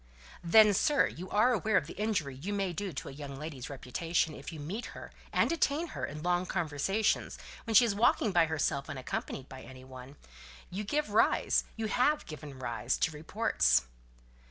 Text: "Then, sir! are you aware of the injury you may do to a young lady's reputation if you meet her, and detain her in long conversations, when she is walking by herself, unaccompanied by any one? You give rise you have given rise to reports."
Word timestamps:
"Then, 0.43 0.73
sir! 0.73 1.03
are 1.03 1.07
you 1.09 1.29
aware 1.29 1.77
of 1.77 1.85
the 1.85 1.93
injury 1.93 2.35
you 2.35 2.53
may 2.53 2.73
do 2.73 2.91
to 2.91 3.07
a 3.09 3.11
young 3.11 3.37
lady's 3.37 3.69
reputation 3.69 4.33
if 4.33 4.51
you 4.51 4.59
meet 4.59 4.87
her, 4.97 5.11
and 5.31 5.47
detain 5.47 5.89
her 5.89 6.03
in 6.07 6.23
long 6.23 6.47
conversations, 6.47 7.37
when 7.65 7.75
she 7.75 7.85
is 7.85 7.93
walking 7.93 8.31
by 8.31 8.47
herself, 8.47 8.89
unaccompanied 8.89 9.47
by 9.47 9.61
any 9.61 9.83
one? 9.85 10.15
You 10.71 10.83
give 10.85 11.11
rise 11.11 11.65
you 11.75 11.85
have 11.85 12.25
given 12.25 12.57
rise 12.57 12.97
to 12.97 13.11
reports." 13.11 13.83